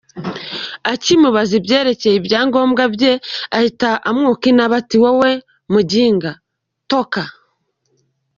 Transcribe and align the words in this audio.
Akimubaza 0.91 1.53
ibyerekeye 1.59 2.15
ibyangombwa 2.17 2.83
bye, 2.93 3.13
ahita 3.57 3.89
amwuka 4.09 4.43
inabi 4.51 4.73
ati 4.81 4.95
“Wowe 5.03 5.31
muginga 5.73 6.31
toka!” 6.91 7.21